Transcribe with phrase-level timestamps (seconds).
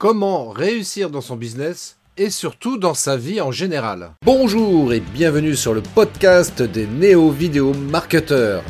[0.00, 4.12] Comment réussir dans son business et surtout dans sa vie en général.
[4.24, 8.62] Bonjour et bienvenue sur le podcast des néo-vidéo marketeurs.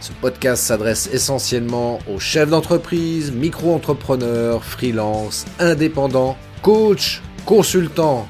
[0.00, 8.28] Ce podcast s'adresse essentiellement aux chefs d'entreprise, micro-entrepreneurs, freelance, indépendants, coachs, consultants.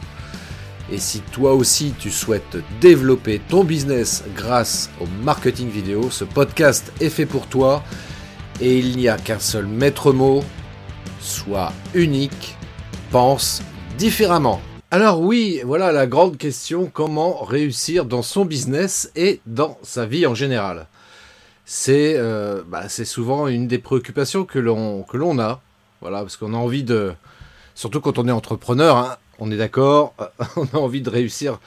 [0.91, 6.95] Et si toi aussi tu souhaites développer ton business grâce au marketing vidéo, ce podcast
[7.03, 7.83] est fait pour toi
[8.63, 10.43] et il n'y a qu'un seul maître mot,
[11.21, 12.57] Sois unique,
[13.11, 13.63] pense
[13.99, 14.61] différemment.
[14.91, 20.27] Alors oui, voilà la grande question, comment réussir dans son business et dans sa vie
[20.27, 20.87] en général.
[21.65, 25.61] C'est euh, bah, souvent une des préoccupations que l'on a,
[26.01, 27.13] voilà, parce qu'on a envie de,
[27.75, 30.15] surtout quand on est entrepreneur, hein, on est d'accord,
[30.57, 31.59] on a envie de réussir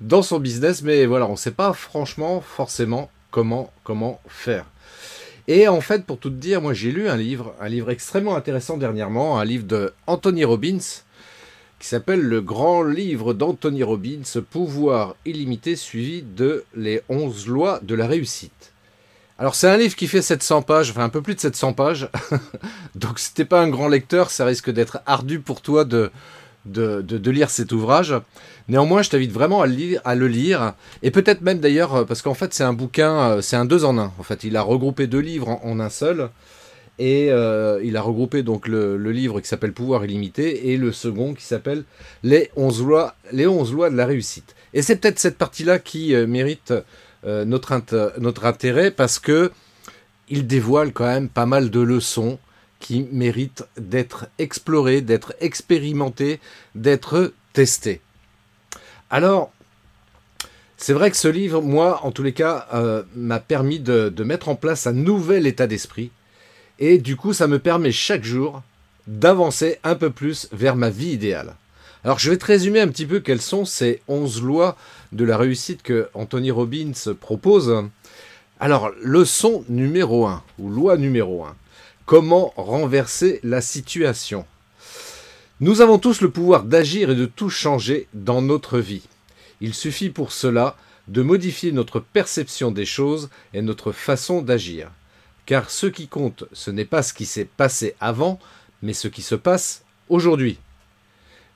[0.00, 4.64] dans son business, mais voilà, on ne sait pas franchement forcément comment, comment faire.
[5.46, 8.36] Et en fait, pour tout te dire, moi j'ai lu un livre, un livre extrêmement
[8.36, 10.78] intéressant dernièrement, un livre de Anthony Robbins,
[11.78, 17.94] qui s'appelle Le grand livre d'Anthony Robbins, Pouvoir illimité, suivi de Les 11 lois de
[17.94, 18.72] la réussite.
[19.38, 22.08] Alors c'est un livre qui fait 700 pages, enfin un peu plus de 700 pages,
[22.94, 26.10] donc si t'es pas un grand lecteur, ça risque d'être ardu pour toi de,
[26.66, 28.14] de, lire cet ouvrage.
[28.68, 29.66] Néanmoins, je t'invite vraiment à
[30.14, 33.56] le lire, et peut-être même d'ailleurs, euh, parce qu'en fait c'est un bouquin, euh, c'est
[33.56, 34.12] un deux en un.
[34.18, 36.30] En fait, il a regroupé deux livres en, un seul,
[36.98, 41.34] et euh, il a regroupé donc le, livre qui s'appelle Pouvoir illimité et le second
[41.34, 41.84] qui s'appelle
[42.22, 44.54] Les 11 lois, les 11 lois de la réussite.
[44.72, 46.72] Et c'est peut-être cette partie-là qui mérite
[47.24, 49.50] notre, notre intérêt parce que
[50.28, 52.38] il dévoile quand même pas mal de leçons
[52.84, 56.38] qui mérite d'être exploré, d'être expérimenté,
[56.74, 58.02] d'être testé.
[59.08, 59.50] Alors,
[60.76, 64.50] c'est vrai que ce livre, moi, en tous les cas, euh, m'a permis de, mettre
[64.50, 66.10] en place un nouvel état d'esprit.
[66.78, 68.62] Et du coup, ça me permet chaque jour
[69.06, 71.54] d'avancer un peu plus vers ma vie idéale.
[72.04, 74.76] Alors, je vais te résumer un petit peu quelles sont ces 11 lois
[75.12, 77.82] de la réussite que Anthony Robbins propose.
[78.60, 81.56] Alors, leçon numéro 1, ou loi numéro 1.
[82.06, 84.44] Comment renverser la situation?
[85.60, 89.08] Nous avons tous le pouvoir d'agir et de tout changer dans notre vie.
[89.62, 90.76] Il suffit pour cela
[91.08, 94.90] de modifier notre perception des choses et notre façon d'agir.
[95.46, 98.38] Car ce qui compte, ce n'est pas ce qui s'est passé avant,
[98.82, 100.58] mais ce qui se passe aujourd'hui.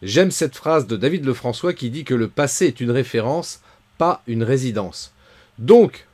[0.00, 3.60] J'aime cette phrase de David Lefrançois qui dit que le passé est une référence,
[3.98, 5.12] pas une résidence.
[5.58, 6.06] Donc,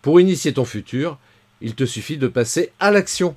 [0.00, 1.18] pour initier ton futur,
[1.60, 3.36] il te suffit de passer à l'action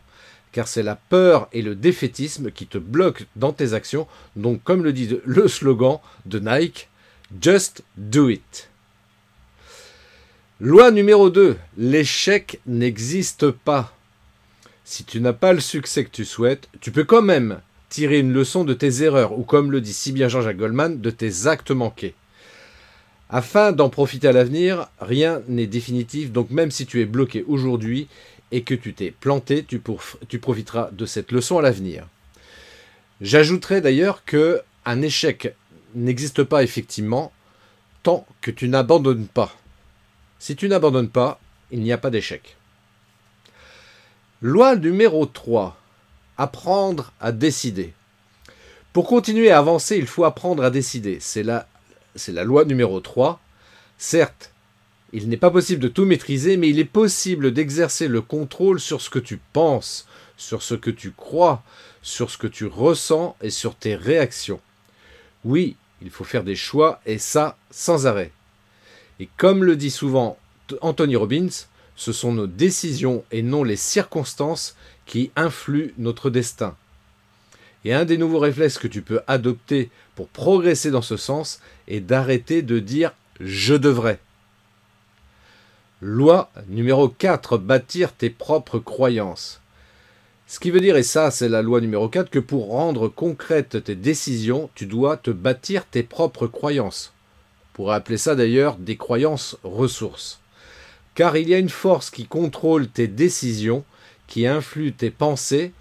[0.57, 4.07] car c'est la peur et le défaitisme qui te bloquent dans tes actions.
[4.35, 6.90] Donc, comme le dit le slogan de Nike,
[7.40, 8.68] Just do it.
[10.59, 11.57] Loi numéro 2.
[11.78, 13.95] L'échec n'existe pas.
[14.84, 18.34] Si tu n'as pas le succès que tu souhaites, tu peux quand même tirer une
[18.34, 21.69] leçon de tes erreurs, ou comme le dit si bien Jean-Jacques Goldman, de tes actes
[21.69, 22.16] manqués.
[23.29, 28.07] Afin d'en profiter à l'avenir, rien n'est définitif, donc même si tu es bloqué aujourd'hui,
[28.51, 32.07] et que tu t'es planté, tu, profiteras de cette leçon à l'avenir.
[33.21, 35.53] J'ajouterai d'ailleurs que un échec
[35.95, 37.31] n'existe pas effectivement
[38.03, 39.53] tant que tu n'abandonnes pas.
[40.39, 41.39] Si tu n'abandonnes pas,
[41.71, 42.55] il n'y a pas d'échec.
[44.41, 45.77] Loi numéro 3.
[46.37, 47.93] Apprendre à décider.
[48.93, 51.17] Pour continuer à avancer, il faut apprendre à décider.
[51.19, 51.67] C'est la,
[52.15, 53.39] c'est la loi numéro 3.
[53.97, 54.53] Certes,
[55.13, 59.01] il n'est pas possible de tout maîtriser, mais il est possible d'exercer le contrôle sur
[59.01, 61.63] ce que tu penses, sur ce que tu crois,
[62.01, 64.59] sur ce que tu ressens et sur tes réactions.
[65.45, 68.31] Oui, il faut faire des choix, et ça sans arrêt.
[69.19, 70.38] Et comme le dit souvent
[70.81, 71.47] Anthony Robbins,
[71.95, 74.75] ce sont nos décisions et non les circonstances
[75.06, 76.75] qui influent notre destin.
[77.85, 82.01] Et un des nouveaux réflexes que tu peux adopter pour progresser dans ce sens est
[82.01, 84.19] d'arrêter de dire je devrais.
[85.99, 89.61] Loi numéro 4, bâtir tes propres croyances.
[90.45, 93.83] Ce qui veut dire, et ça c'est la loi numéro 4, que pour rendre concrètes
[93.83, 97.13] tes décisions, tu dois te bâtir tes propres croyances.
[97.73, 100.39] On pourrait appeler ça d'ailleurs des croyances ressources.
[101.15, 103.83] Car il y a une force qui contrôle tes décisions,
[104.27, 105.71] qui influe tes pensées,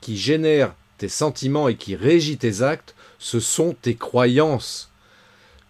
[0.00, 4.90] qui génère tes sentiments et qui régit tes actes, ce sont tes croyances.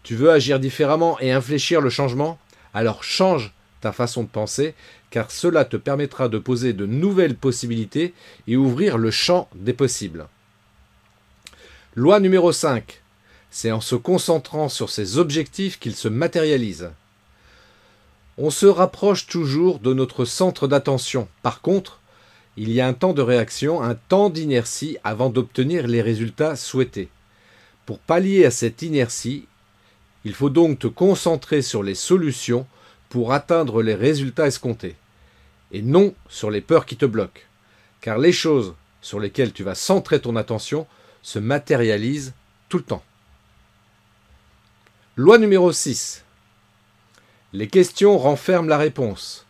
[0.04, 2.38] Tu veux agir différemment et infléchir le changement?
[2.72, 4.74] Alors change ta façon de penser,
[5.10, 8.14] car cela te permettra de poser de nouvelles possibilités
[8.46, 10.26] et ouvrir le champ des possibles.
[11.96, 13.02] Loi numéro 5.
[13.50, 16.90] C'est en se concentrant sur ses objectifs qu'ils se matérialisent.
[18.38, 21.28] On se rapproche toujours de notre centre d'attention.
[21.42, 22.00] Par contre,
[22.56, 27.08] il y a un temps de réaction, un temps d'inertie avant d'obtenir les résultats souhaités.
[27.86, 29.46] Pour pallier à cette inertie,
[30.24, 32.66] il faut donc te concentrer sur les solutions
[33.10, 34.96] pour atteindre les résultats escomptés,
[35.72, 37.42] et non sur les peurs qui te bloquent,
[38.00, 40.86] car les choses sur lesquelles tu vas centrer ton attention
[41.22, 42.32] se matérialisent
[42.68, 43.02] tout le temps.
[45.16, 46.24] Loi numéro 6.
[47.52, 49.44] Les questions renferment la réponse.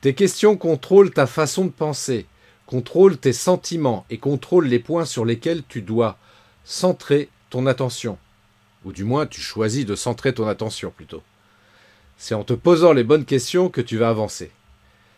[0.00, 2.26] Tes questions contrôlent ta façon de penser,
[2.66, 6.16] contrôlent tes sentiments et contrôlent les points sur lesquels tu dois
[6.64, 8.16] centrer ton attention.
[8.84, 11.22] Ou du moins, tu choisis de centrer ton attention plutôt.
[12.20, 14.50] C'est en te posant les bonnes questions que tu vas avancer.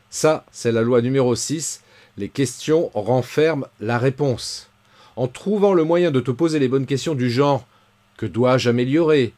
[0.08, 1.82] Ça, c'est la loi numéro 6.
[2.16, 4.70] Les questions renferment la réponse.
[5.16, 7.66] En trouvant le moyen de te poser les bonnes questions du genre
[8.16, 9.32] que dois-je améliorer?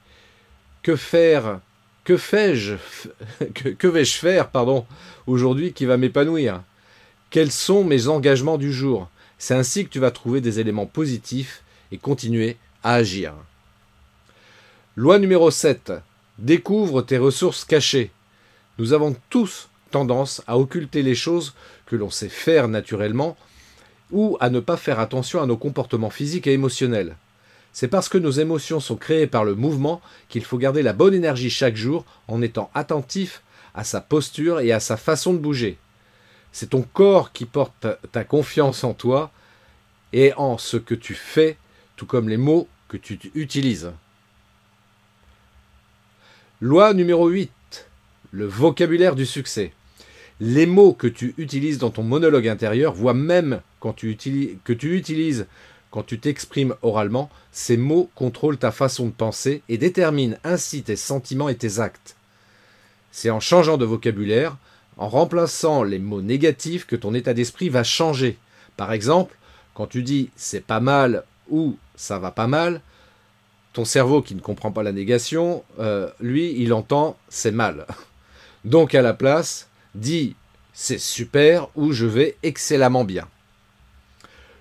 [0.82, 1.60] Que faire?
[2.04, 2.74] Que fais-je?
[3.54, 4.84] Que, vais-je faire, pardon,
[5.26, 6.62] aujourd'hui qui va m'épanouir?
[7.30, 9.08] Quels sont mes engagements du jour?
[9.38, 11.62] C'est ainsi que tu vas trouver des éléments positifs
[11.92, 13.32] et continuer à agir.
[14.96, 15.94] Loi numéro 7.
[16.38, 18.10] Découvre tes ressources cachées.
[18.78, 21.54] Nous avons tous tendance à occulter les choses
[21.86, 23.36] que l'on sait faire naturellement
[24.10, 27.16] ou à ne pas faire attention à nos comportements physiques et émotionnels.
[27.72, 31.14] C'est parce que nos émotions sont créées par le mouvement qu'il faut garder la bonne
[31.14, 33.42] énergie chaque jour en étant attentif
[33.74, 35.78] à sa posture et à sa façon de bouger.
[36.50, 39.30] C'est ton corps qui porte ta confiance en toi
[40.12, 41.56] et en ce que tu fais,
[41.96, 43.92] tout comme les mots que tu utilises.
[46.66, 47.50] Loi numéro 8.
[48.30, 49.74] Le vocabulaire du succès.
[50.40, 55.46] Les mots que tu utilises dans ton monologue intérieur, voire même que tu utilises
[55.90, 60.96] quand tu t'exprimes oralement, ces mots contrôlent ta façon de penser et déterminent ainsi tes
[60.96, 62.16] sentiments et tes actes.
[63.12, 64.56] C'est en changeant de vocabulaire,
[64.96, 68.38] en remplaçant les mots négatifs que ton état d'esprit va changer.
[68.78, 69.36] Par exemple,
[69.74, 72.80] quand tu dis c'est pas mal ou ça va pas mal,
[73.74, 77.86] ton cerveau qui ne comprend pas la négation, euh, lui, il entend c'est mal.
[78.64, 80.36] Donc à la place, dis
[80.72, 83.28] c'est super ou je vais excellemment bien.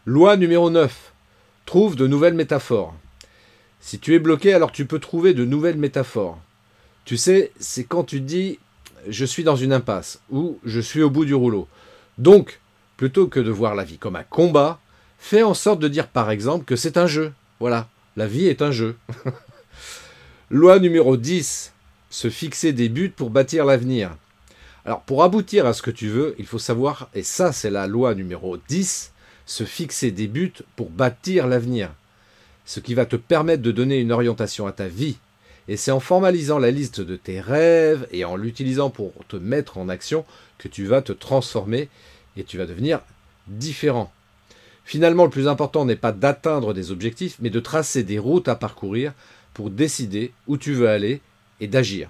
[0.05, 1.13] Loi numéro 9.
[1.65, 2.93] Trouve de nouvelles métaphores.
[3.79, 6.39] Si tu es bloqué, alors tu peux trouver de nouvelles métaphores.
[7.05, 8.59] Tu sais, c'est quand tu dis
[9.07, 11.67] je suis dans une impasse ou je suis au bout du rouleau.
[12.17, 12.61] Donc,
[12.97, 14.79] plutôt que de voir la vie comme un combat,
[15.19, 17.33] fais en sorte de dire par exemple que c'est un jeu.
[17.59, 18.95] Voilà, la vie est un jeu.
[20.49, 21.73] Loi numéro 10.
[22.09, 24.15] Se fixer des buts pour bâtir l'avenir.
[24.85, 27.87] Alors, pour aboutir à ce que tu veux, il faut savoir, et ça c'est la
[27.87, 29.13] loi numéro 10,
[29.45, 31.89] se fixer des buts pour bâtir l'avenir.
[32.65, 35.17] Ce qui va te permettre de donner une orientation à ta vie,
[35.67, 39.77] et c'est en formalisant la liste de tes rêves et en l'utilisant pour te mettre
[39.77, 40.25] en action
[40.57, 41.87] que tu vas te transformer
[42.35, 42.99] et tu vas devenir
[43.47, 44.11] différent.
[44.85, 48.55] Finalement, le plus important n'est pas d'atteindre des objectifs, mais de tracer des routes à
[48.55, 49.13] parcourir
[49.53, 51.21] pour décider où tu veux aller
[51.59, 52.09] et d'agir.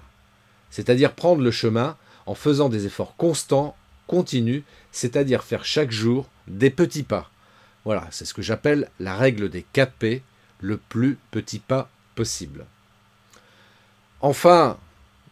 [0.70, 3.76] C'est-à-dire prendre le chemin en faisant des efforts constants,
[4.06, 4.62] continus,
[4.92, 7.30] c'est-à-dire faire chaque jour des petits pas.
[7.84, 10.22] Voilà, c'est ce que j'appelle la règle des 4 P,
[10.60, 12.64] le plus petit pas possible.
[14.20, 14.78] Enfin,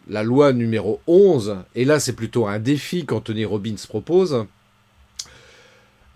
[0.09, 4.47] la loi numéro 11, et là c'est plutôt un défi qu'Anthony Robbins propose.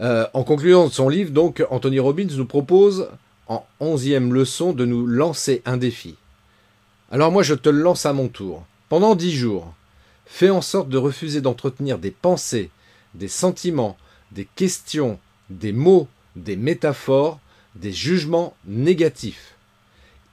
[0.01, 3.09] Euh, en concluant son livre, donc, Anthony Robbins nous propose,
[3.49, 6.17] en onzième leçon, de nous lancer un défi.
[7.11, 8.67] Alors moi je te lance à mon tour.
[8.89, 9.73] Pendant dix jours,
[10.27, 12.71] fais en sorte de refuser d'entretenir des pensées,
[13.15, 13.97] des sentiments,
[14.33, 15.19] des questions,
[15.49, 17.39] des mots, des métaphores,
[17.77, 19.55] des jugements négatifs.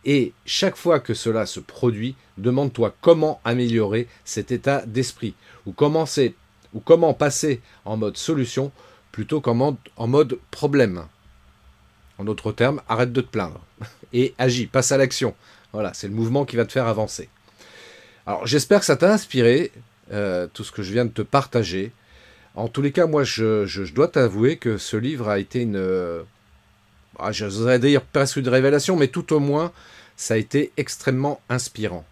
[0.06, 5.36] Et chaque fois que cela se produit, demande-toi comment améliorer cet état d'esprit,
[5.66, 5.74] ou,
[6.74, 8.72] ou comment passer en mode solution
[9.13, 11.05] plutôt qu'en mode, problème.
[12.17, 13.62] En d'autres termes, arrête de te plaindre
[14.13, 15.34] et agis, passe à l'action.
[15.72, 17.29] Voilà, c'est le mouvement qui va te faire avancer.
[18.25, 19.72] Alors j'espère que ça t'a inspiré,
[20.12, 21.93] euh, tout ce que je viens de te partager.
[22.55, 25.77] En tous les cas, moi, je, dois t'avouer que ce livre a été une...
[25.77, 26.24] Euh,
[27.20, 29.72] ah, je voudrais dire presque une révélation, mais tout au moins,
[30.17, 32.05] ça a été extrêmement inspirant.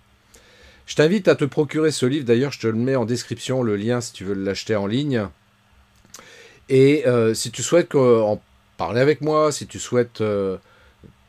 [0.85, 3.75] Je t'invite à te procurer ce livre, d'ailleurs je te le mets en description, le
[3.75, 5.27] lien si tu veux l'acheter en ligne.
[6.71, 8.41] Et euh, si tu souhaites en
[8.77, 10.57] parler avec moi, si tu souhaites euh,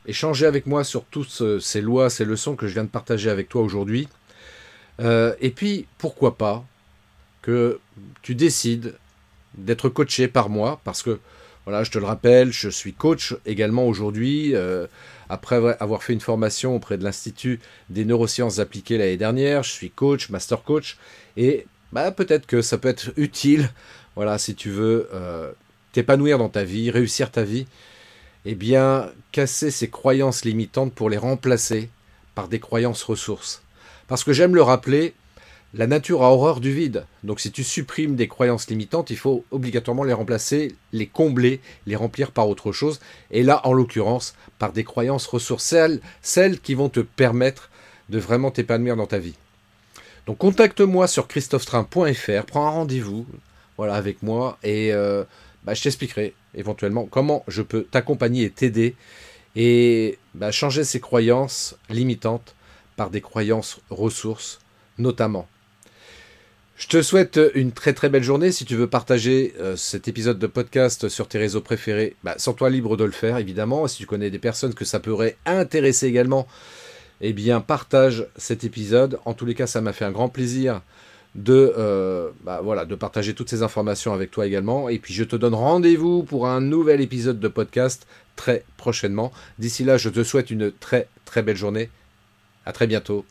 [0.07, 3.49] échanger avec moi sur toutes ces lois, ces leçons que je viens de partager avec
[3.49, 4.09] toi aujourd'hui,
[5.01, 6.65] euh, et puis pourquoi pas
[7.43, 7.81] que
[8.23, 8.95] tu décides
[9.59, 11.19] d'être coaché par moi, parce que
[11.65, 14.87] voilà, je te le rappelle, je suis coach également aujourd'hui, euh,
[15.29, 17.59] après avoir fait une formation auprès de l'Institut
[17.91, 19.65] des neurosciences appliquées l'année dernière.
[19.65, 20.99] Je suis coach, master coach,
[21.37, 23.69] et bah, peut-être que ça peut être utile
[24.17, 25.53] voilà, si tu veux euh,
[25.93, 27.67] t'épanouir dans ta vie, réussir ta vie,
[28.45, 31.91] eh bien, casser ces croyances limitantes pour les remplacer
[32.35, 33.63] par des croyances ressources.
[34.09, 35.15] Parce que j'aime le rappeler,
[35.75, 37.07] la nature a horreur du vide.
[37.25, 41.97] Donc si tu supprimes des croyances limitantes, il faut obligatoirement les remplacer, les combler, les
[41.97, 43.01] remplir par autre chose.
[43.31, 47.71] Et là, en l'occurrence, par des croyances ressources, celles, celles qui vont te permettre
[48.11, 49.35] de vraiment t'épanouir dans ta vie.
[50.27, 53.27] Donc contacte-moi sur christophetrain.fr, prends un rendez-vous
[53.77, 55.25] voilà, avec moi et euh,
[55.65, 58.95] bah, je t'expliquerai éventuellement comment je peux t'accompagner et t'aider
[59.57, 62.55] et bah, changer ces croyances limitantes
[62.97, 64.61] par des croyances ressources
[64.99, 65.47] notamment.
[66.77, 68.51] Je te souhaite une très très belle journée.
[68.51, 72.71] Si tu veux partager euh, cet épisode de podcast sur tes réseaux préférés, bah, sens-toi
[72.71, 73.87] libre de le faire évidemment.
[73.87, 76.49] Si tu connais des personnes que ça pourrait intéresser également,
[77.21, 79.21] eh bien partage cet épisode.
[79.25, 80.83] En tous les cas, ça m'a fait un grand plaisir
[81.35, 84.89] de, euh, bah, voilà, de partager toutes ces informations avec toi également.
[84.89, 89.33] Et puis je te donne rendez-vous pour un nouvel épisode de podcast très prochainement.
[89.59, 91.91] D'ici là, je te souhaite une très très belle journée.
[92.67, 93.25] À très bientôt.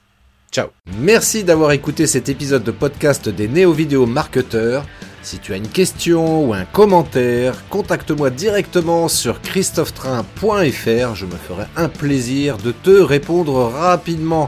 [0.51, 0.67] Ciao.
[0.97, 4.85] Merci d'avoir écouté cet épisode de podcast des néo-vidéo marketeurs.
[5.23, 11.15] Si tu as une question ou un commentaire, contacte-moi directement sur christophetrain.fr.
[11.15, 14.47] Je me ferai un plaisir de te répondre rapidement.